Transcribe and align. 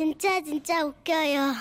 진짜 0.00 0.40
진짜 0.42 0.82
웃겨요. 0.82 1.52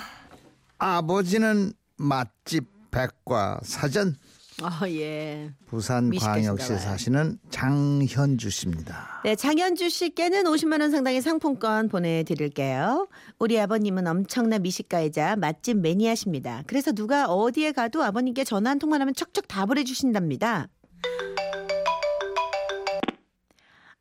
아버지는 0.77 1.73
맛집 1.97 2.63
백과 2.89 3.59
사전 3.63 4.15
어, 4.61 4.87
예. 4.87 5.51
부산 5.65 6.09
광역시 6.09 6.11
미식가신가 6.11 6.55
봐요. 6.55 6.77
사시는 6.77 7.39
장현주 7.49 8.49
씨입니다. 8.49 9.19
네, 9.25 9.35
장현주 9.35 9.89
씨께는 9.89 10.45
50만 10.45 10.79
원 10.79 10.89
상당의 10.89 11.21
상품권 11.21 11.89
보내드릴게요. 11.89 13.09
우리 13.39 13.59
아버님은 13.59 14.07
엄청난 14.07 14.61
미식가이자 14.61 15.35
맛집 15.35 15.79
매니아십니다. 15.79 16.63
그래서 16.65 16.93
누가 16.93 17.25
어디에 17.25 17.73
가도 17.73 18.01
아버님께 18.03 18.45
전화 18.45 18.69
한 18.69 18.79
통만 18.79 19.01
하면 19.01 19.13
척척 19.15 19.49
답을 19.49 19.77
해주신답니다. 19.79 20.69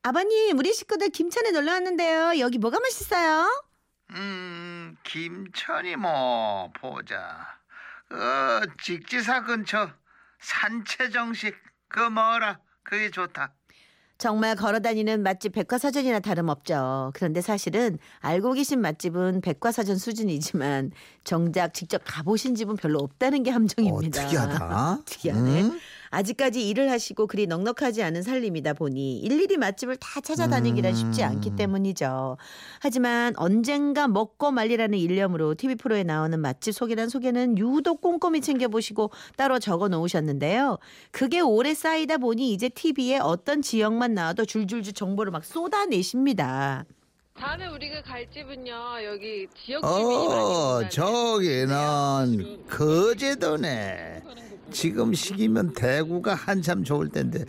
아버님, 0.05 0.57
우리 0.57 0.73
식구들 0.73 1.09
김천에 1.09 1.51
놀러 1.51 1.73
왔는데요. 1.73 2.39
여기 2.39 2.59
뭐가 2.59 2.79
맛있어요? 2.79 3.68
음, 4.13 4.97
김천이 5.03 5.97
뭐 5.97 6.71
보자. 6.75 7.59
어, 8.11 8.61
직지사 8.83 9.45
근처 9.45 9.91
산채정식 10.41 11.55
그 11.89 12.01
뭐라 12.01 12.61
그게 12.83 13.11
좋다. 13.11 13.55
정말 14.17 14.57
걸어다니는 14.57 15.23
맛집 15.23 15.53
백과사전이나 15.53 16.19
다름없죠. 16.19 17.13
그런데 17.15 17.41
사실은 17.41 17.99
알고 18.19 18.55
계신 18.55 18.81
맛집은 18.81 19.43
백과사전 19.43 19.97
수준이지만 19.97 20.91
정작 21.23 21.73
직접 21.73 22.03
가보신 22.05 22.57
집은 22.57 22.75
별로 22.77 22.99
없다는 22.99 23.45
게 23.45 23.53
함정입니다. 23.53 24.21
어, 24.21 24.25
특이하다. 24.25 24.99
특이하네. 25.07 25.63
음? 25.63 25.81
아직까지 26.11 26.69
일을 26.69 26.91
하시고 26.91 27.27
그리 27.27 27.47
넉넉하지 27.47 28.03
않은 28.03 28.23
삶이다 28.23 28.75
보니 28.75 29.19
일일이 29.19 29.57
맛집을 29.57 29.97
다 29.97 30.21
찾아다니기란 30.21 30.95
쉽지 30.95 31.23
않기 31.23 31.51
음. 31.51 31.57
때문이죠. 31.57 32.37
하지만 32.81 33.35
언젠가 33.37 34.09
먹고 34.09 34.51
말리라는 34.51 34.99
일념으로 34.99 35.55
TV 35.55 35.77
프로에 35.77 36.03
나오는 36.03 36.39
맛집 36.41 36.75
소개란 36.75 37.09
소개는 37.09 37.59
유독 37.59 38.01
꼼꼼히 38.01 38.41
챙겨보시고 38.41 39.11
따로 39.37 39.59
적어 39.59 39.89
놓으셨는데요. 39.89 40.79
그게 41.11 41.41
오래 41.41 41.75
쌓이다 41.75 42.19
보니 42.19 42.53
이제 42.53 42.69
TV에 42.69 43.19
어떤 43.19 43.63
지역만 43.63 44.15
나와도 44.15 44.45
줄줄줄 44.45 44.93
정보를 44.95 45.33
막 45.33 45.45
쏟아내십니다. 45.45 46.85
다음에 47.35 47.69
우리가 47.69 48.03
갈 48.03 48.29
집은요 48.33 48.73
여기 49.05 49.47
지역 49.55 49.83
많이 49.83 50.03
어, 50.03 50.09
온다는 50.09 50.91
저기는 50.91 52.67
거제도네. 52.69 54.23
지금 54.71 55.13
시기면 55.15 55.73
대구가 55.75 56.35
한참 56.35 56.85
좋을 56.85 57.09
텐데. 57.09 57.45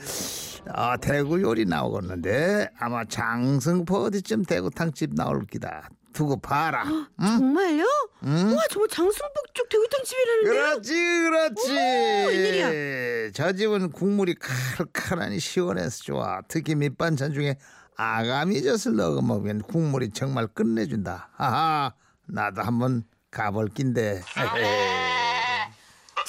아, 0.71 0.97
대구 0.97 1.41
요리 1.41 1.65
나오겠는데 1.65 2.69
아마 2.79 3.05
장성포 3.05 4.03
어디쯤 4.05 4.45
대구탕집 4.45 5.15
나올 5.15 5.45
기다. 5.45 5.89
두고 6.13 6.37
봐라. 6.41 6.83
응? 6.85 7.05
정말요? 7.21 7.85
응? 8.23 8.55
와 8.55 8.63
정말 8.69 8.87
장승복 8.89 9.53
쪽 9.53 9.69
대구탕 9.69 10.03
집이라는데요? 10.03 10.51
그렇지, 10.53 10.93
그렇지. 10.93 11.71
오, 11.71 12.27
웬일이야? 12.27 13.31
저 13.33 13.53
집은 13.53 13.91
국물이 13.91 14.35
칼칼하니 14.35 15.39
시원해서 15.39 16.03
좋아. 16.03 16.41
특히 16.47 16.75
밑반찬 16.75 17.33
중에 17.33 17.57
아가미 17.95 18.61
젓을 18.63 18.95
넣어 18.95 19.21
먹으면 19.21 19.61
국물이 19.61 20.09
정말 20.09 20.47
끝내준다. 20.47 21.29
하하, 21.35 21.93
나도 22.27 22.63
한번 22.63 23.03
가볼 23.31 23.69
낀데. 23.69 24.21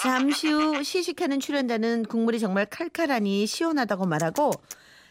잠시 0.00 0.50
후 0.50 0.82
시식하는 0.82 1.40
출연자는 1.40 2.04
국물이 2.04 2.38
정말 2.38 2.64
칼칼하니 2.64 3.46
시원하다고 3.46 4.06
말하고 4.06 4.50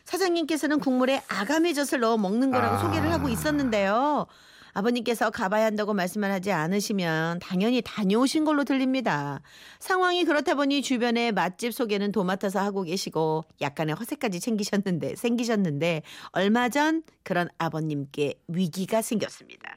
사장님께서는 0.05 0.79
국물에 0.79 1.21
아가미 1.27 1.75
젓을 1.75 1.99
넣어 1.99 2.17
먹는 2.17 2.49
거라고 2.49 2.75
아. 2.75 2.79
소개를 2.79 3.11
하고 3.11 3.29
있었는데요. 3.29 4.25
아버님께서 4.73 5.29
가봐야 5.29 5.65
한다고 5.65 5.93
말씀을 5.93 6.31
하지 6.31 6.51
않으시면 6.51 7.39
당연히 7.39 7.81
다녀오신 7.83 8.45
걸로 8.45 8.63
들립니다. 8.63 9.41
상황이 9.79 10.23
그렇다 10.23 10.55
보니 10.55 10.81
주변에 10.81 11.31
맛집 11.31 11.73
소개는 11.73 12.11
도맡아서 12.11 12.59
하고 12.59 12.83
계시고 12.83 13.45
약간의 13.61 13.95
허세까지 13.95 14.39
챙기셨는데 14.39 15.15
생기셨는데 15.15 16.01
얼마 16.31 16.69
전 16.69 17.03
그런 17.23 17.47
아버님께 17.57 18.35
위기가 18.47 19.01
생겼습니다. 19.01 19.75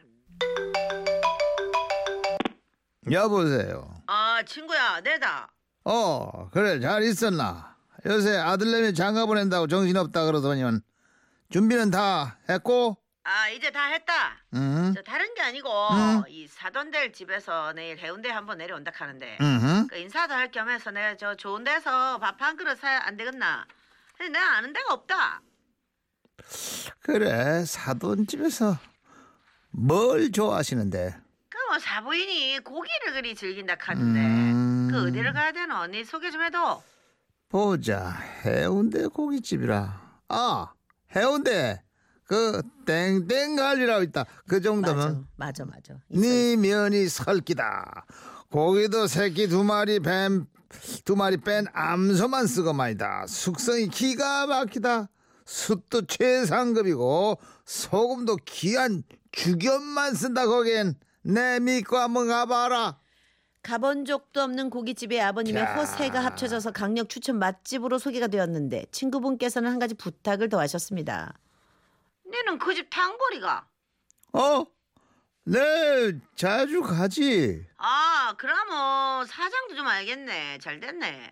여보세요. 3.10 3.94
아 4.06 4.42
친구야 4.46 5.00
내다. 5.00 5.48
어, 5.84 6.48
그래, 6.52 6.78
잘 6.80 7.02
있었나? 7.02 7.76
요새 8.06 8.36
아들내미 8.36 8.94
장가 8.94 9.26
보낸다고 9.26 9.66
정신없다 9.66 10.24
그러더니만 10.26 10.80
준비는 11.50 11.90
다 11.90 12.38
했고? 12.48 12.96
아 13.24 13.48
이제 13.50 13.70
다 13.70 13.86
했다. 13.86 14.12
응, 14.54 14.92
저 14.94 15.02
다른 15.02 15.32
게 15.34 15.42
아니고 15.42 15.68
응? 15.92 16.22
이 16.28 16.46
사돈들 16.48 17.12
집에서 17.12 17.72
내일 17.72 17.98
해운대 17.98 18.28
한번 18.30 18.58
내려온다 18.58 18.90
하는데 18.94 19.38
응, 19.40 19.86
그 19.88 19.96
인사도 19.96 20.34
할 20.34 20.50
겸해서 20.50 20.90
내가 20.90 21.16
저 21.16 21.34
좋은 21.36 21.62
데서 21.64 22.18
밥 22.18 22.40
한 22.40 22.56
그릇 22.56 22.78
사야 22.78 23.00
안 23.04 23.16
되겠나? 23.16 23.64
근데 24.18 24.32
내가 24.38 24.56
아는 24.56 24.72
데가 24.72 24.94
없다. 24.94 25.40
그래, 27.00 27.64
사돈 27.64 28.26
집에서 28.26 28.76
뭘 29.70 30.32
좋아하시는데? 30.32 31.16
그뭐 31.72 31.78
사부인이 31.78 32.58
고기를 32.60 33.14
그리 33.14 33.34
즐긴다 33.34 33.76
카던데 33.76 34.20
음. 34.20 34.88
그 34.90 35.06
어디를 35.06 35.32
가야 35.32 35.52
되나 35.52 35.80
언니 35.80 36.04
소개 36.04 36.30
좀 36.30 36.42
해도. 36.42 36.82
보자. 37.48 38.10
해운대 38.44 39.06
고깃집이라. 39.06 40.18
아 40.28 40.72
해운대. 41.16 41.82
그 42.24 42.60
땡땡갈비라고 42.84 44.02
있다. 44.04 44.24
그 44.46 44.60
정도면 44.60 45.26
맞아 45.36 45.64
맞아. 45.64 45.94
네 46.08 46.56
면이 46.56 47.08
설기다. 47.08 48.04
고기도 48.50 49.06
새끼 49.06 49.48
두 49.48 49.64
마리 49.64 49.98
뱀 49.98 50.46
두 51.04 51.16
마리 51.16 51.36
뺀 51.38 51.66
암소만 51.72 52.46
쓰고 52.46 52.72
말이다. 52.74 53.26
숙성이 53.28 53.88
기가 53.88 54.46
막히다. 54.46 55.08
숯도 55.46 56.06
최상급이고 56.06 57.38
소금도 57.64 58.36
귀한 58.46 59.02
죽염만 59.32 60.14
쓴다 60.14 60.46
거기엔 60.46 60.94
내 61.22 61.60
믿고 61.60 61.96
한번 61.96 62.28
가봐라 62.28 62.98
가본 63.62 64.04
적도 64.06 64.40
없는 64.42 64.70
고깃집에 64.70 65.20
아버님의 65.20 65.62
야. 65.62 65.74
허세가 65.76 66.24
합쳐져서 66.24 66.72
강력 66.72 67.08
추천 67.08 67.38
맛집으로 67.38 67.98
소개가 67.98 68.26
되었는데 68.26 68.86
친구분께서는 68.90 69.70
한 69.70 69.78
가지 69.78 69.94
부탁을 69.94 70.48
더 70.48 70.58
하셨습니다. 70.58 71.38
너는 72.24 72.58
그 72.58 72.74
집 72.74 72.88
단골이가? 72.90 73.68
어? 74.32 74.64
네 75.44 76.18
자주 76.34 76.82
가지 76.82 77.64
아, 77.76 78.34
그러면 78.38 79.26
사장도 79.26 79.76
좀 79.76 79.86
알겠네. 79.86 80.58
잘 80.58 80.80
됐네. 80.80 81.30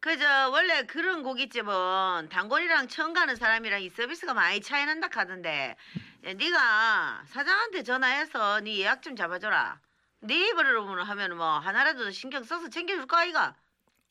그저 0.00 0.50
원래 0.50 0.84
그런 0.86 1.22
고깃집은 1.22 2.28
단골이랑 2.30 2.86
처음 2.88 3.12
가는 3.12 3.34
사람이랑 3.34 3.82
이 3.82 3.90
서비스가 3.90 4.32
많이 4.32 4.60
차이 4.60 4.86
난다 4.86 5.08
하던데 5.12 5.76
야, 6.24 6.34
네가 6.34 7.22
사장한테 7.26 7.82
전화해서 7.82 8.60
네 8.60 8.78
예약 8.78 9.02
좀 9.02 9.16
잡아줘라. 9.16 9.80
네 10.20 10.48
입으로 10.48 11.02
하면 11.02 11.36
뭐 11.36 11.58
하나라도 11.58 12.10
신경 12.10 12.44
써서 12.44 12.68
챙겨줄 12.68 13.06
거 13.06 13.16
아이가? 13.16 13.56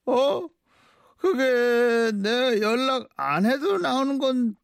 어? 0.05 0.47
그게 1.17 2.11
내가 2.15 2.59
연락 2.61 3.07
안 3.15 3.45
해도 3.45 3.77
나오는 3.77 4.19
건 4.19 4.55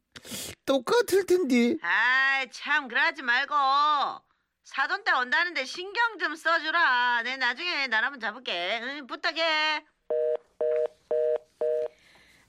똑같을 0.65 1.25
텐데. 1.25 1.77
아이 1.81 2.49
참 2.51 2.87
그러지 2.87 3.21
말고 3.21 3.55
사돈 4.63 5.03
때 5.03 5.11
온다는데 5.11 5.63
신경 5.65 6.17
좀 6.19 6.35
써주라. 6.35 7.23
내 7.23 7.37
나중에 7.37 7.87
나라면 7.87 8.19
잡을게. 8.19 8.79
응, 8.83 9.07
부탁해. 9.07 9.85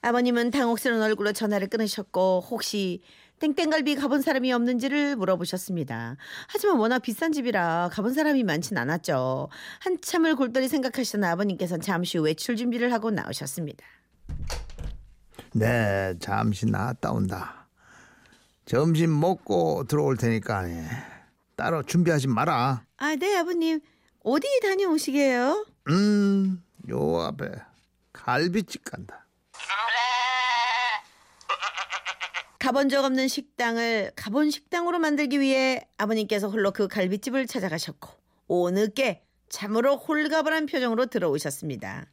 아버님은 0.09 0.51
당혹스러운 0.51 1.01
얼굴로 1.01 1.33
전화를 1.33 1.67
끊으셨고 1.67 2.45
혹시 2.51 3.01
땡땡갈비 3.39 3.95
가본 3.95 4.21
사람이 4.21 4.53
없는지를 4.53 5.15
물어보셨습니다. 5.15 6.17
하지만 6.47 6.77
워낙 6.77 6.99
비싼 6.99 7.31
집이라 7.31 7.89
가본 7.91 8.13
사람이 8.13 8.43
많진 8.43 8.77
않았죠. 8.77 9.49
한참을 9.79 10.35
골똘히 10.35 10.67
생각하시던 10.67 11.23
아버님께서는 11.23 11.81
잠시 11.81 12.19
후 12.19 12.25
외출 12.25 12.55
준비를 12.55 12.93
하고 12.93 13.09
나오셨습니다. 13.09 13.83
네, 15.53 16.13
잠시 16.19 16.67
나갔다 16.67 17.11
온다. 17.11 17.67
점심 18.67 19.19
먹고 19.19 19.85
들어올 19.87 20.17
테니까 20.17 20.69
예. 20.69 20.85
따로 21.55 21.81
준비하지 21.81 22.27
마라. 22.27 22.85
아, 22.97 23.15
네 23.15 23.37
아버님 23.37 23.79
어디 24.23 24.47
다녀오시게요? 24.61 25.65
음, 25.89 26.63
요 26.91 27.21
앞에 27.21 27.49
갈비집 28.13 28.85
간다. 28.85 29.25
가본 32.59 32.89
적 32.89 33.03
없는 33.05 33.27
식당을 33.27 34.11
가본 34.15 34.49
식당으로 34.49 34.99
만들기 34.99 35.39
위해 35.39 35.87
아버님께서 35.97 36.49
홀로 36.49 36.71
그 36.71 36.87
갈비집을 36.87 37.47
찾아가셨고 37.47 38.09
오늦게 38.47 39.21
참으로 39.49 39.97
홀가분한 39.97 40.65
표정으로 40.65 41.07
들어오셨습니다. 41.07 42.07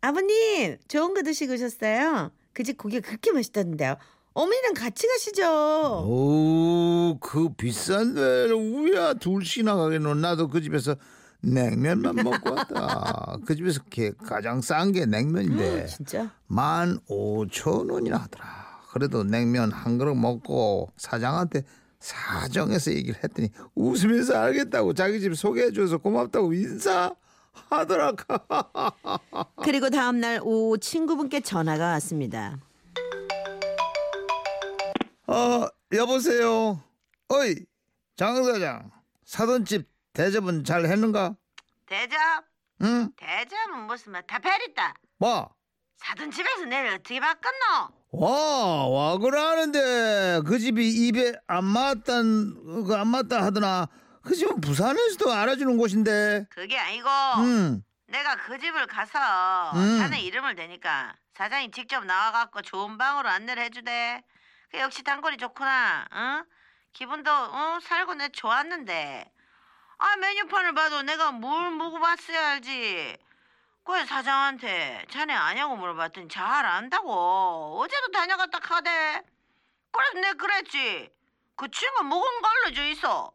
아버님 0.00 0.76
좋은 0.88 1.14
거 1.14 1.22
드시고 1.22 1.54
오셨어요? 1.54 2.30
그 2.52 2.62
집 2.62 2.78
고기가 2.78 3.06
그렇게 3.06 3.32
맛있다던데요. 3.32 3.96
어머니랑 4.32 4.74
같이 4.74 5.06
가시죠. 5.08 6.04
오, 6.06 7.18
그 7.20 7.48
비싼 7.54 8.14
데를 8.14 8.54
우야 8.54 9.14
둘씩이나 9.14 9.74
가겠노. 9.76 10.14
나도 10.14 10.48
그 10.48 10.60
집에서 10.60 10.94
냉면만 11.40 12.16
먹고 12.16 12.54
왔다. 12.54 13.36
그 13.44 13.54
집에서 13.56 13.82
게- 13.90 14.12
가장 14.24 14.60
싼 14.60 14.92
게 14.92 15.04
냉면인데 15.06 15.86
진짜? 15.86 16.30
만 16.46 16.98
오천 17.08 17.90
원이나 17.90 18.18
하더라. 18.18 18.63
그래도 18.94 19.24
냉면 19.24 19.72
한 19.72 19.98
그릇 19.98 20.14
먹고 20.14 20.92
사장한테 20.96 21.64
사정해서 21.98 22.92
얘기를 22.92 23.18
했더니 23.24 23.48
웃으면서 23.74 24.36
알겠다고 24.38 24.94
자기 24.94 25.20
집 25.20 25.34
소개해줘서 25.34 25.98
고맙다고 25.98 26.52
인사하더라. 26.52 28.12
그리고 29.64 29.90
다음 29.90 30.20
날 30.20 30.38
오후 30.44 30.78
친구분께 30.78 31.40
전화가 31.40 31.86
왔습니다. 31.94 32.56
어, 35.26 35.66
여보세요. 35.92 36.80
어이, 37.30 37.56
장 38.16 38.44
사장. 38.44 38.92
사돈 39.24 39.64
집 39.64 39.88
대접은 40.12 40.62
잘 40.62 40.86
했는가? 40.86 41.34
대접? 41.86 42.16
응? 42.82 43.10
대접은 43.16 43.86
무슨 43.88 44.12
뭐다 44.12 44.38
베렸다. 44.38 44.94
뭐? 45.18 45.50
사돈 45.96 46.30
집에서 46.30 46.64
내일 46.66 46.86
어떻게 46.88 47.20
바꿨노? 47.20 47.88
와, 48.12 48.86
와 48.86 49.18
그러는데 49.18 50.40
그 50.46 50.58
집이 50.58 50.88
입에 51.08 51.34
안 51.46 51.64
맞단 51.64 52.84
그 52.86 52.94
안 52.94 53.08
맞다 53.08 53.42
하더나. 53.44 53.88
그 54.22 54.34
집은 54.34 54.60
부산에서도 54.60 55.32
알아주는 55.32 55.76
곳인데. 55.76 56.46
그게 56.50 56.78
아니고 56.78 57.08
응. 57.38 57.82
내가 58.06 58.36
그 58.36 58.58
집을 58.58 58.86
가서 58.86 59.72
음. 59.74 59.98
자네 59.98 60.20
이름을 60.20 60.54
대니까 60.54 61.14
사장이 61.34 61.70
직접 61.72 62.04
나와갖고 62.04 62.62
좋은 62.62 62.96
방으로 62.98 63.28
안내를 63.28 63.62
해주대. 63.64 64.22
그 64.70 64.78
역시 64.78 65.02
단골이 65.02 65.36
좋구나. 65.36 66.06
응? 66.12 66.44
기분도 66.92 67.30
어, 67.30 67.78
살고 67.82 68.14
내 68.14 68.28
좋았는데. 68.28 69.30
아 69.98 70.16
메뉴판을 70.16 70.74
봐도 70.74 71.02
내가 71.02 71.32
뭘 71.32 71.70
먹어봤어야 71.72 72.48
알지. 72.52 73.16
그래 73.84 74.06
사장한테 74.06 75.04
자네 75.10 75.34
아냐고 75.34 75.76
물어봤더니 75.76 76.28
잘 76.28 76.64
안다고. 76.64 77.78
어제도 77.80 78.10
다녀갔다 78.10 78.58
카대. 78.58 79.22
그래서 79.92 80.14
내가 80.14 80.34
그랬지. 80.34 81.10
그 81.54 81.70
친구 81.70 82.02
묵은 82.02 82.40
걸로 82.40 82.74
줘 82.74 82.84
있어. 82.86 83.32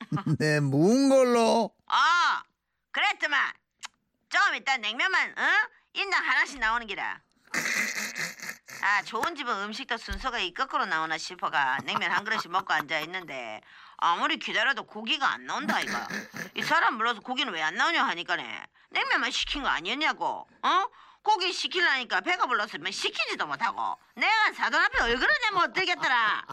네, 0.38 0.60
묵은 0.60 1.08
걸로. 1.08 1.74
아, 1.86 2.42
그랬더만. 2.90 3.52
좀 4.28 4.54
이따 4.56 4.76
냉면만, 4.76 5.30
어? 5.38 5.42
인당 5.94 6.22
하나씩 6.22 6.58
나오는 6.58 6.86
기라. 6.86 7.20
아, 8.82 9.02
좋은 9.02 9.34
집은 9.34 9.62
음식도 9.62 9.96
순서가 9.96 10.40
이 10.40 10.52
거꾸로 10.52 10.84
나오나 10.84 11.16
싶어가 11.16 11.78
냉면 11.84 12.10
한 12.10 12.24
그릇씩 12.24 12.50
먹고 12.50 12.72
앉아 12.74 13.00
있는데 13.00 13.60
아무리 13.96 14.38
기다려도 14.38 14.82
고기가 14.84 15.32
안 15.32 15.46
나온다 15.46 15.80
이거. 15.80 15.98
이 16.56 16.62
사람 16.62 16.96
불러서 16.98 17.20
고기는 17.20 17.52
왜 17.52 17.60
안 17.62 17.74
나오냐 17.74 18.04
하니까네. 18.04 18.44
냉면만 18.90 19.30
시킨 19.30 19.62
거 19.62 19.68
아니었냐고. 19.68 20.46
어? 20.62 20.86
고기 21.22 21.52
시키려니까 21.52 22.20
배가 22.20 22.46
불러서 22.46 22.78
뭐 22.78 22.88
시키지도 22.88 23.46
못하고 23.48 23.80
내가 24.14 24.30
사돈 24.56 24.80
앞에 24.80 25.02
얼굴을 25.02 25.28
내면 25.50 25.64
어떡겠더라. 25.70 26.46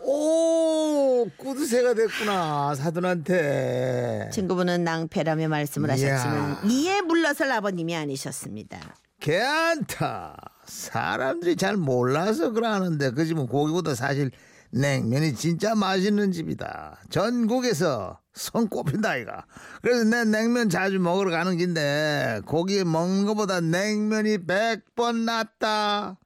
오, 0.00 1.28
꾸드새가 1.36 1.94
됐구나. 1.94 2.74
사돈한테. 2.74 4.30
친구분은 4.32 4.82
낭패라며 4.82 5.48
말씀을 5.48 5.96
이야. 5.96 6.14
하셨지만 6.14 6.68
이에 6.68 7.00
물러설 7.02 7.52
아버님이 7.52 7.94
아니셨습니다. 7.96 8.78
개안타. 9.20 10.36
사람들이 10.64 11.54
잘 11.56 11.76
몰라서 11.76 12.50
그러는데 12.50 13.12
그 13.12 13.24
집은 13.24 13.46
고기보다 13.46 13.94
사실 13.94 14.32
냉면이 14.70 15.34
진짜 15.34 15.74
맛있는 15.74 16.32
집이다. 16.32 17.00
전국에서 17.10 18.20
손꼽힌다 18.34 19.16
이가. 19.16 19.46
그래서 19.82 20.04
내 20.04 20.24
냉면 20.24 20.68
자주 20.68 20.98
먹으러 20.98 21.30
가는 21.30 21.56
긴데 21.56 22.42
고기 22.46 22.84
먹는 22.84 23.24
것보다 23.26 23.60
냉면이 23.60 24.46
백 24.46 24.84
번 24.94 25.24
낫다. 25.24 26.18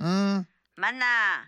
응? 0.00 0.44
맞나? 0.76 1.44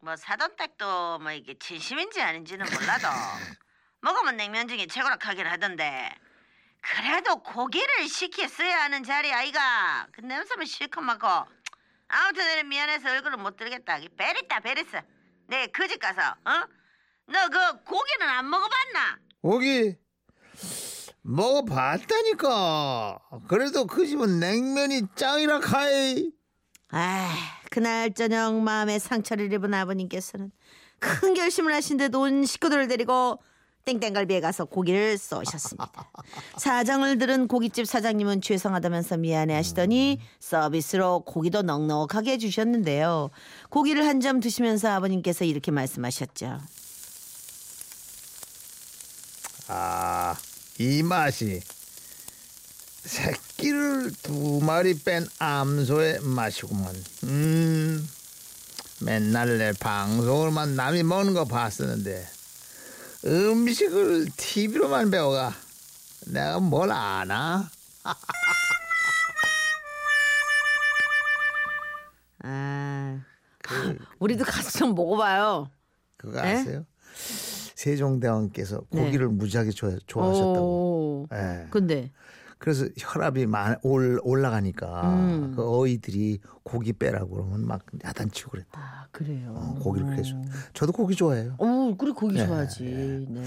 뭐 0.00 0.16
사돈 0.16 0.56
댁도 0.56 1.20
뭐 1.20 1.30
이게 1.32 1.54
진심인지 1.58 2.20
아닌지는 2.20 2.66
몰라도 2.66 3.06
먹으면 4.02 4.36
냉면 4.36 4.66
중에 4.68 4.86
최고라 4.86 5.16
하긴 5.20 5.46
하던데 5.46 6.10
그래도 6.80 7.36
고기를 7.42 8.08
시켰어야 8.08 8.82
하는 8.82 9.04
자리 9.04 9.32
아이가 9.32 10.08
그 10.12 10.20
냄새만 10.22 10.66
실컷 10.66 11.00
맡고 11.02 11.28
아무튼 12.08 12.68
미안해서 12.68 13.10
얼굴을 13.10 13.38
못 13.38 13.56
들겠다 13.56 14.00
베맀다 14.16 14.58
베맀어 14.60 15.00
내 15.52 15.66
그 15.68 15.86
집 15.88 16.00
가서 16.00 16.20
어? 16.44 16.50
너 17.28 17.48
그 17.50 17.84
고기는 17.84 18.26
안 18.28 18.48
먹어봤나? 18.48 19.18
고기 19.42 19.96
먹어봤다니까. 21.22 23.18
그래도 23.48 23.86
그 23.86 24.06
집은 24.06 24.40
냉면이 24.40 25.02
짱이라 25.14 25.60
카이. 25.60 26.30
아, 26.90 27.34
그날 27.70 28.12
저녁 28.12 28.54
마음에 28.60 28.98
상처를 28.98 29.52
입은 29.52 29.72
아버님께서는 29.72 30.50
큰 30.98 31.34
결심을 31.34 31.72
하신 31.74 31.96
듯 31.96 32.14
온 32.14 32.44
식구들을 32.44 32.88
데리고 32.88 33.42
땡땡갈비에 33.84 34.40
가서 34.40 34.64
고기를 34.64 35.18
쏘셨습니다. 35.18 35.90
사정을 36.56 37.18
들은 37.18 37.48
고깃집 37.48 37.86
사장님은 37.86 38.40
죄송하다면서 38.40 39.16
미안해 39.16 39.54
하시더니 39.54 40.20
서비스로 40.38 41.20
고기도 41.20 41.62
넉넉하게 41.62 42.32
해주셨는데요. 42.32 43.30
고기를 43.70 44.06
한 44.06 44.22
점 44.22 44.38
드시면서 44.38 44.88
아버님께서 44.90 45.44
이렇게 45.44 45.72
말씀하셨죠. 45.72 46.60
아, 49.66 50.36
이 50.78 51.02
맛이 51.02 51.60
새끼를 53.04 54.12
두 54.22 54.60
마리 54.62 54.96
뺀 54.96 55.26
암소의 55.40 56.20
맛이구먼. 56.20 57.04
음, 57.24 58.08
맨날 59.00 59.58
내 59.58 59.72
방송을만 59.72 60.76
남이 60.76 61.02
먹는 61.02 61.34
거 61.34 61.44
봤었는데 61.46 62.28
음식을 63.24 64.26
TV로만 64.36 65.10
배워가 65.10 65.52
내가 66.26 66.60
뭘 66.60 66.90
아나? 66.90 67.70
아, 72.44 73.20
우리도 74.18 74.44
가서 74.44 74.78
좀 74.78 74.94
먹어봐요. 74.94 75.70
그거 76.16 76.44
에? 76.44 76.56
아세요? 76.56 76.84
세종대왕께서 77.74 78.82
네. 78.90 79.04
고기를 79.04 79.28
무지하게 79.28 79.70
좋아, 79.70 79.96
좋아하셨다고. 80.06 80.60
오, 80.60 81.26
예. 81.32 81.66
근데 81.70 82.10
그래서 82.62 82.86
혈압이 82.96 83.46
많, 83.46 83.76
올, 83.82 84.20
올라가니까 84.22 85.14
음. 85.18 85.52
그 85.56 85.68
어이들이 85.68 86.38
고기 86.62 86.92
빼라고 86.92 87.34
그러면 87.34 87.66
막 87.66 87.84
야단치고 88.04 88.52
그랬다. 88.52 88.80
아 88.80 89.06
그래요. 89.10 89.52
어, 89.56 89.74
고기를 89.82 90.06
그래 90.06 90.22
줘. 90.22 90.36
저도 90.72 90.92
고기 90.92 91.16
좋아해요. 91.16 91.56
어, 91.58 91.96
그래 91.98 92.12
고기 92.12 92.36
네, 92.36 92.46
좋아하지. 92.46 93.26
네. 93.30 93.42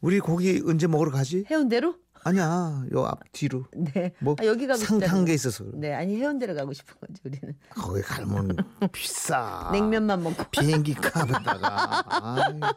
우리 0.00 0.18
고기 0.18 0.60
언제 0.66 0.88
먹으러 0.88 1.12
가지? 1.12 1.44
해운대로? 1.48 1.94
아니야, 2.22 2.84
요 2.92 3.06
앞 3.06 3.20
뒤로. 3.32 3.64
네. 3.74 4.12
뭐 4.18 4.36
아, 4.40 4.44
여기 4.44 4.66
가고 4.66 4.78
싶다는 4.78 5.24
게 5.24 5.32
있어서 5.34 5.64
그래. 5.64 5.72
네, 5.74 5.94
아니 5.94 6.16
해운대로 6.16 6.54
가고 6.54 6.72
싶은 6.72 6.94
거지 7.00 7.20
우리는. 7.24 7.54
거기 7.70 8.02
가면 8.02 8.56
비싸. 8.92 9.70
냉면만 9.72 10.22
먹고. 10.22 10.44
비행기 10.50 10.94
값에다가. 10.94 12.04
아, 12.08 12.72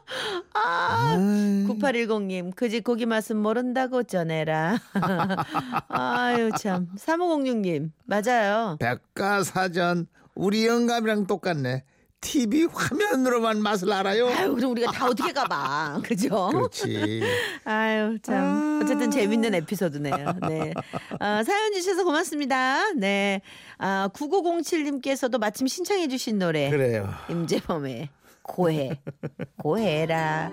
아이. 0.53 1.17
9810님, 1.67 2.55
그 2.55 2.69
집 2.69 2.83
고기 2.83 3.05
맛은 3.05 3.37
모른다고 3.37 4.03
전해라. 4.03 4.79
아유, 5.89 6.49
참. 6.57 6.87
3506님, 6.97 7.91
맞아요. 8.05 8.77
백과사전 8.79 10.07
우리 10.35 10.65
영감이랑 10.65 11.27
똑같네. 11.27 11.83
TV 12.23 12.67
화면으로만 12.71 13.61
맛을 13.61 13.91
알아요. 13.91 14.27
아유, 14.29 14.55
그럼 14.55 14.71
우리가 14.71 14.91
다 14.91 15.05
어떻게 15.05 15.33
가봐. 15.33 16.01
그죠? 16.07 16.47
그렇지. 16.51 17.21
아유, 17.65 18.17
참. 18.23 18.79
어쨌든 18.81 19.11
재밌는 19.11 19.53
에피소드네요. 19.53 20.33
네. 20.47 20.73
아, 21.19 21.43
사연 21.43 21.73
주셔서 21.73 22.03
고맙습니다. 22.03 22.93
네. 22.93 23.41
아, 23.77 24.09
9907님께서도 24.13 25.37
마침 25.37 25.67
신청해주신 25.67 26.39
노래. 26.39 26.69
그래요. 26.69 27.13
임재범의 27.29 28.09
고해. 28.41 28.99
고해라. 29.57 30.51